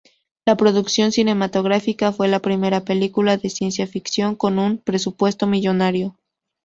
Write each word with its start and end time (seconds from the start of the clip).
La 0.47 0.57
producción 0.57 1.11
cinematográfica 1.11 2.11
fue 2.11 2.27
la 2.27 2.39
primera 2.39 2.83
película 2.83 3.37
de 3.37 3.51
ciencia 3.51 3.85
ficción 3.85 4.35
con 4.35 4.57
un 4.57 4.79
presupuesto 4.79 5.45
millonario. 5.45 6.17